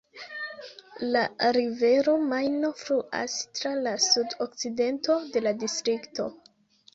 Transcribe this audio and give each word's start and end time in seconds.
La 1.15 1.19
rivero 1.57 2.15
Majno 2.31 2.71
fluas 2.79 3.35
tra 3.59 3.75
la 3.89 3.93
sud-okcidento 4.07 5.19
de 5.37 5.45
la 5.47 5.55
distrikto. 5.67 6.29